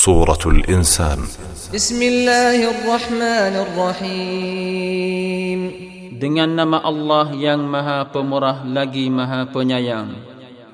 [0.00, 1.18] سورة الإنسان
[1.74, 5.60] بسم الله الرحمن الرحيم
[6.20, 10.12] Dengan nama Allah yang maha pemurah lagi maha penyayang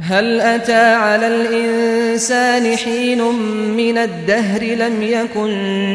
[0.02, 3.22] هل أتى على الإنسان حين
[3.78, 5.50] من الدهر لم يكن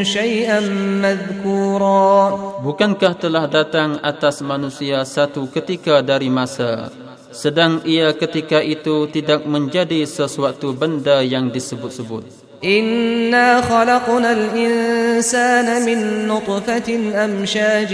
[0.07, 0.59] شيئا
[1.03, 2.31] مذكورا
[2.63, 6.95] Bukankah telah datang atas manusia satu ketika dari masa
[7.35, 16.89] sedang ia ketika itu tidak menjadi sesuatu benda yang disebut-sebut إنا خلقنا الإنسان من نطفة
[17.25, 17.91] أمشاج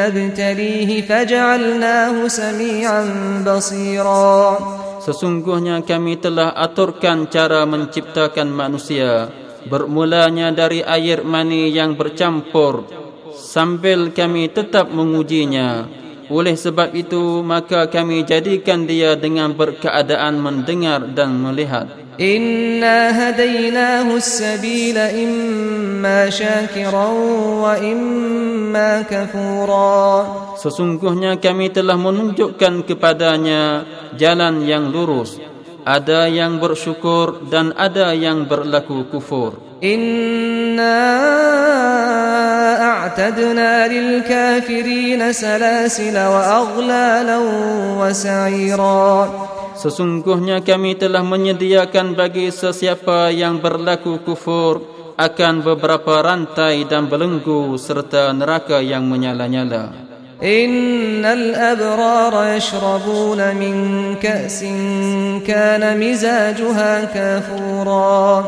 [0.00, 3.02] نبتليه فجعلناه سميعا
[3.44, 4.58] بصيرا
[4.98, 9.32] Sesungguhnya kami telah aturkan cara menciptakan manusia
[9.68, 12.88] Bermulanya dari air mani yang bercampur
[13.32, 15.88] Sambil kami tetap mengujinya
[16.33, 21.85] Oleh sebab itu maka kami jadikan dia dengan berkeadaan mendengar dan melihat.
[22.17, 27.13] Inna hadainahu as-sabila imma syakiran
[27.61, 30.25] wa imma kafura.
[30.57, 33.85] Sesungguhnya kami telah menunjukkan kepadanya
[34.17, 35.37] jalan yang lurus.
[35.85, 39.61] Ada yang bersyukur dan ada yang berlaku kufur.
[39.85, 40.97] Inna
[43.02, 47.38] أعتدنا للكافرين سلاسل وأغلالا
[48.00, 49.10] وسعيرا
[49.78, 54.82] Sesungguhnya kami telah menyediakan bagi sesiapa yang berlaku kufur
[55.14, 60.08] akan beberapa rantai dan belenggu serta neraka yang menyala-nyala.
[60.42, 63.74] إن الأبرار يشربون من
[64.22, 64.64] كأس
[65.46, 68.44] كان مزاجها كافورا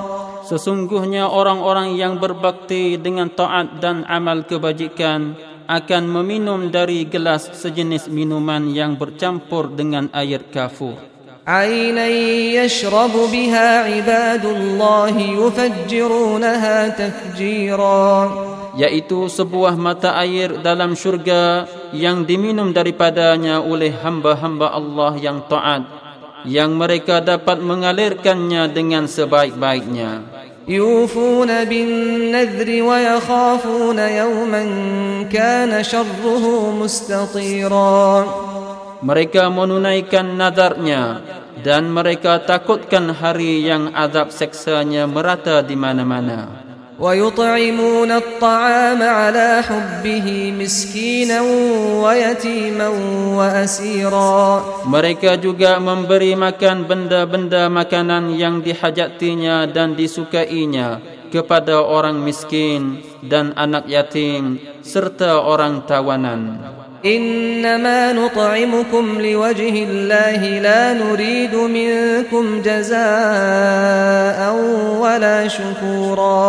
[0.46, 5.38] Sesungguhnya orang-orang yang berbakti dengan taat dan amal kebajikan
[5.70, 11.10] akan meminum dari gelas sejenis minuman yang bercampur dengan air kafur.
[11.50, 12.06] عينا
[12.62, 18.12] يشرب بها عباد الله يفجرونها تفجيرا
[18.78, 25.90] yaitu sebuah mata air dalam syurga yang diminum daripadanya oleh hamba-hamba Allah yang taat
[26.46, 30.33] yang mereka dapat mengalirkannya dengan sebaik-baiknya
[30.68, 34.62] يوفون بالنذر ويخافون يوما
[35.32, 36.44] كان شره
[36.80, 38.24] مستطيرا
[39.00, 41.24] mereka menunaikan nadarnya
[41.64, 46.63] dan mereka takutkan hari yang azab seksanya merata di mana-mana
[47.00, 51.40] ويطعمون الطعام على حبه مسكينا
[52.04, 52.88] ويتيما
[53.40, 54.40] وأسيرا
[54.84, 61.00] Mereka juga memberi makan benda-benda makanan yang dihajatinya dan disukainya
[61.32, 66.60] kepada orang miskin dan anak yatim serta orang tawanan.
[67.04, 74.40] إنما نطعمكم لوجه الله لا نريد منكم جزاء
[75.00, 76.48] ولا شكورا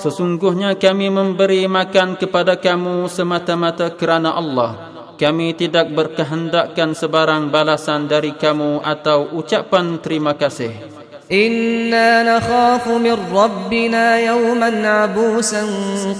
[0.00, 4.88] Sesungguhnya kami memberi makan kepada kamu semata-mata kerana Allah.
[5.20, 10.93] Kami tidak berkehendakkan sebarang balasan dari kamu atau ucapan terima kasih.
[11.32, 15.62] إنا نخاف من ربنا يوما عبوسا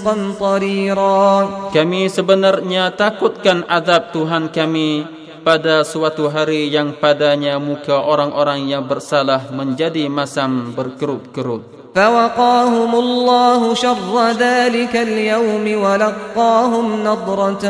[0.05, 1.27] قمطريرا
[1.75, 5.03] Kami sebenarnya takutkan azab Tuhan kami
[5.41, 11.74] pada suatu hari yang padanya muka orang-orang yang bersalah menjadi masam berkerut-kerut.
[11.95, 17.65] فوقاهم الله شر ذلك اليوم ولقاهم نضرة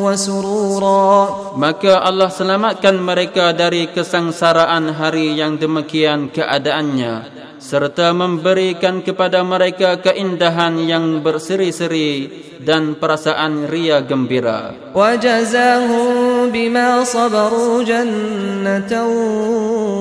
[0.00, 1.12] وسرورا
[1.60, 10.76] Maka Allah selamatkan mereka dari kesengsaraan hari yang demikian keadaannya serta memberikan kepada mereka keindahan
[10.80, 12.28] yang berseri-seri
[12.60, 14.72] dan perasaan ria gembira.
[14.96, 16.08] وجزاهم
[16.52, 18.92] بما صبروا جنة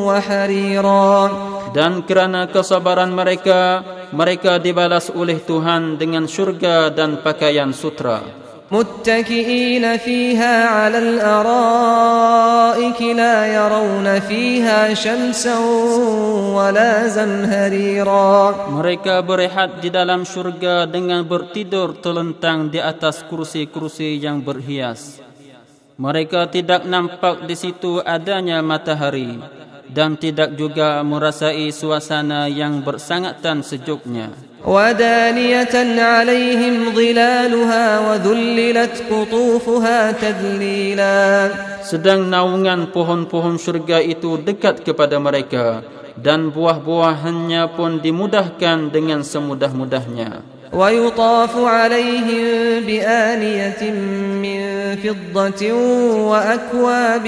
[0.08, 1.16] وحريرا
[1.76, 3.84] Dan kerana kesabaran mereka,
[4.16, 8.46] mereka dibalas oleh Tuhan dengan syurga dan pakaian sutra.
[8.72, 15.58] متكئين فيها على الأرائك لا يرون فيها شمسا
[16.58, 25.22] ولا زمهريرا Mereka berehat di dalam syurga dengan bertidur telentang di atas kursi-kursi yang berhias.
[26.02, 29.38] Mereka tidak nampak di situ adanya matahari
[29.90, 34.34] dan tidak juga merasai suasana yang bersangatan sejuknya.
[34.66, 41.18] ودانية عليهم ظلالها وذللت قطوفها تذليلا
[41.86, 45.86] Sedang naungan pohon-pohon syurga itu dekat kepada mereka
[46.18, 50.42] dan buah-buahannya pun dimudahkan dengan semudah-mudahnya.
[50.74, 52.46] ويطاف عليهم
[52.84, 53.82] بآنية
[54.44, 54.62] من
[55.00, 55.62] فضة
[56.32, 57.26] وأكواب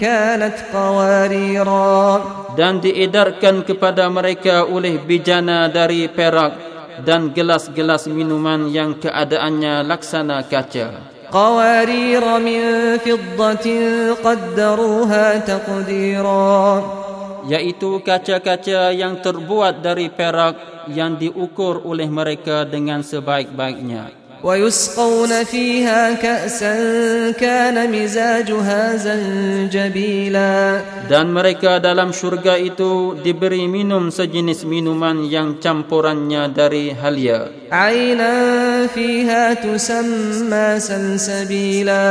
[0.00, 2.02] كانت قواريرا
[2.54, 6.54] dan diedarkan kepada mereka oleh bijana dari perak
[7.02, 11.14] dan gelas-gelas minuman yang keadaannya laksana kaca.
[11.34, 12.62] قوارير من
[13.02, 13.66] فضة
[14.22, 16.97] قدروها تقديرا
[17.49, 26.74] yaitu kaca-kaca yang terbuat dari perak yang diukur oleh mereka dengan sebaik-baiknya ويسقون فيها كأسا
[27.40, 30.52] كان مزاجها زنجبيلا
[31.08, 38.34] dan mereka dalam syurga itu diberi minum sejenis minuman yang campurannya dari halia عينا
[38.92, 42.04] فيها تسمى سلسبيلا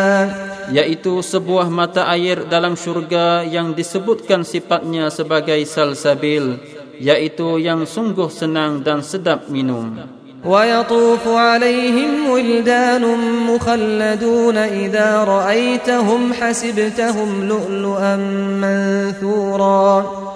[0.74, 6.58] yaitu sebuah mata air dalam syurga yang disebutkan sifatnya sebagai salsabil
[6.98, 13.04] yaitu yang sungguh senang dan sedap minum ويطوف عليهم ولدان
[13.48, 18.16] مخلدون إذا رأيتهم حسبتهم لؤلؤا
[18.60, 19.90] منثورا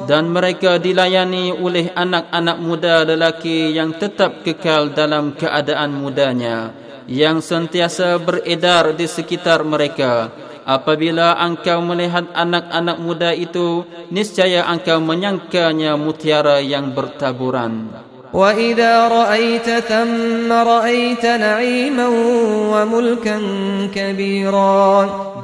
[0.07, 6.71] dan mereka dilayani oleh anak-anak muda lelaki yang tetap kekal dalam keadaan mudanya
[7.11, 10.31] yang sentiasa beredar di sekitar mereka
[10.63, 17.91] apabila engkau melihat anak-anak muda itu niscaya engkau menyangkanya mutiara yang bertaburan
[18.33, 22.07] وإذا رأيت ثم رأيت نعيما
[22.71, 23.37] وملكا
[23.95, 24.87] كبيرا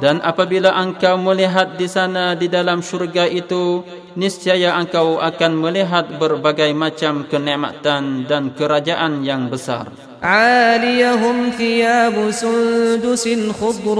[0.04, 3.80] dan apabila engkau melihat di sana di dalam syurga itu
[4.20, 9.88] niscaya engkau akan melihat berbagai macam kenikmatan dan kerajaan yang besar
[10.24, 13.28] عاليهم ثياب سندس
[13.60, 13.98] خضر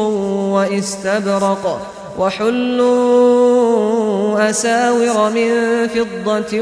[0.57, 1.65] واستبرق
[2.19, 3.75] وحلوا
[4.51, 5.51] أساور من
[5.89, 6.53] فضة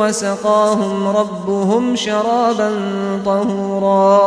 [0.00, 2.70] وسقاهم ربهم شرابا
[3.24, 4.20] طهورا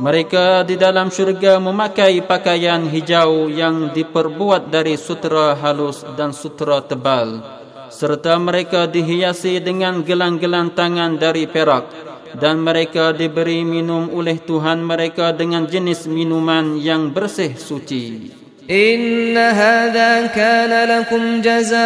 [0.00, 7.44] Mereka di dalam syurga memakai pakaian hijau yang diperbuat dari sutra halus dan sutra tebal.
[7.92, 11.92] Serta mereka dihiasi dengan gelang-gelang tangan dari perak.
[12.32, 18.32] Dan mereka diberi minum oleh Tuhan mereka dengan jenis minuman yang bersih suci.
[18.70, 21.80] إن هذا كان لكم جزاء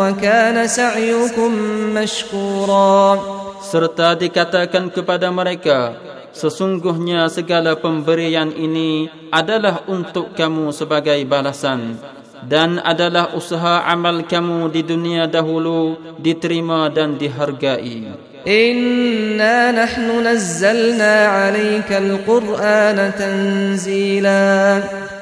[0.00, 1.50] وكان سعيكم
[1.92, 3.18] مشكورا
[3.62, 5.96] serta dikatakan kepada mereka
[6.32, 12.00] sesungguhnya segala pemberian ini adalah untuk kamu sebagai balasan
[12.48, 21.90] dan adalah usaha amal kamu di dunia dahulu diterima dan dihargai إنا نحن نزلنا عليك
[21.92, 24.50] القرآن تنزيلا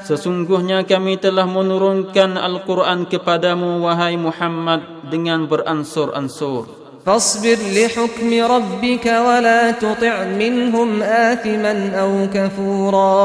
[0.00, 6.80] Sesungguhnya kami telah menurunkan Al-Quran kepadamu wahai Muhammad dengan beransur-ansur.
[7.06, 13.24] فاصبر لحكم ربك ولا تطع منهم آثما أو كفورا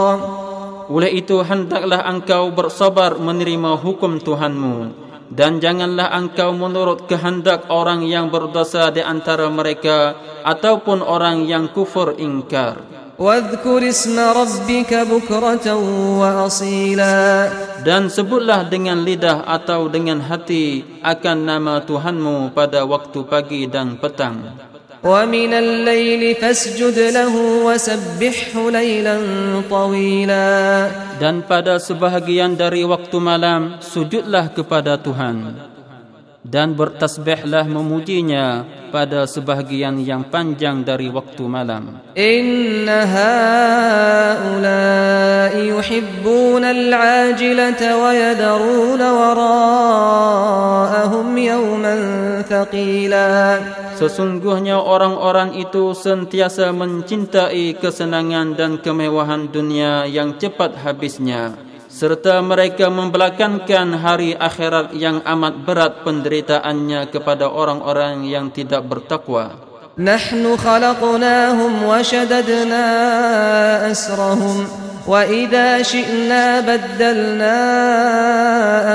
[0.85, 4.93] Oleh itu hendaklah engkau bersabar menerima hukum Tuhanmu
[5.29, 10.13] dan janganlah engkau menurut kehendak orang yang berdosa di antara mereka
[10.45, 12.95] ataupun orang yang kufur ingkar.
[13.15, 15.67] واذكر اسم ربك بكرة
[16.19, 17.15] وأصيلا
[17.85, 24.41] Dan sebutlah dengan lidah atau dengan hati akan nama Tuhanmu pada waktu pagi dan petang.
[25.04, 29.16] ومن الليل فاسجد له وسبحه ليلا
[29.70, 30.50] طويلا
[31.20, 35.68] Dan pada sebahagian dari waktu malam sujudlah kepada Tuhan
[36.40, 42.00] dan bertasbihlah memujinya pada sebahagian yang panjang dari waktu malam.
[42.16, 44.40] إن هؤلاء
[45.56, 50.18] يحبون العاجلة ويذرون وراءهم
[51.38, 51.96] يوما
[52.48, 53.60] ثقيلا
[53.99, 61.55] Sesungguhnya orang-orang itu sentiasa mencintai kesenangan dan kemewahan dunia yang cepat habisnya
[61.95, 69.65] serta mereka membelakangkan hari akhirat yang amat berat penderitaannya kepada orang-orang yang tidak bertakwa.
[69.95, 72.85] نحن خلقناهم وشددنا
[73.91, 74.67] أسرهم
[75.07, 77.57] وإذا شئنا بدلنا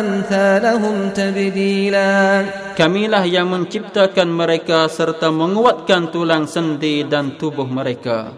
[0.00, 2.14] أمثالهم تبديلا
[2.70, 8.32] Kamilah yang menciptakan mereka serta menguatkan tulang sendi dan tubuh mereka.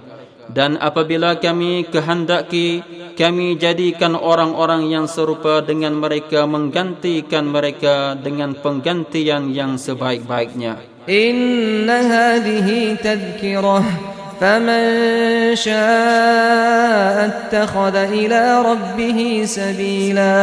[0.51, 2.83] Dan apabila kami kehendaki,
[3.15, 10.93] kami jadikan orang-orang yang serupa dengan mereka menggantikan mereka dengan penggantian yang sebaik-baiknya.
[11.09, 13.85] إن هذه تذكرة
[14.41, 14.85] فمن
[15.55, 20.39] شاء اتخذ إلى ربه سبيلا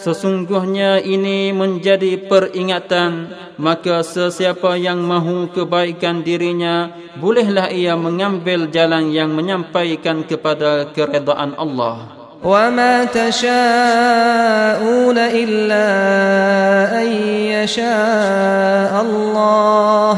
[0.00, 6.88] Sesungguhnya ini menjadi peringatan Maka sesiapa yang mahu kebaikan dirinya
[7.20, 13.48] Bolehlah ia mengambil jalan yang menyampaikan kepada keredaan Allah وما تشاءون
[15.18, 15.86] إلا
[17.02, 17.12] أن
[17.52, 20.16] يشاء الله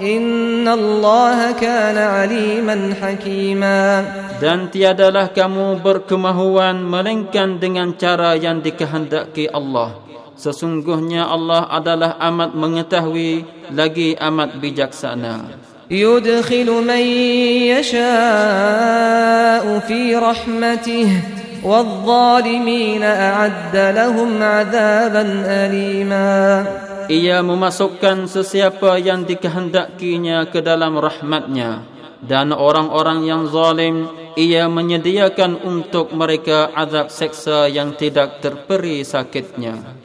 [0.00, 4.04] إن الله كان عليما حكيما
[4.42, 9.94] Dan tiadalah kamu berkemahuan melainkan dengan cara yang dikehendaki Allah.
[10.34, 15.62] Sesungguhnya Allah adalah amat mengetahui lagi amat bijaksana.
[15.90, 17.04] يدخل من
[17.76, 21.20] يشاء في رحمته
[21.64, 26.64] والظالمين أعد لهم عذابا أليما
[27.09, 31.81] ia memasukkan sesiapa yang dikehendakinya ke dalam rahmatnya
[32.21, 34.05] dan orang-orang yang zalim
[34.37, 39.98] ia menyediakan untuk mereka azab seksa yang tidak terperi sakitnya.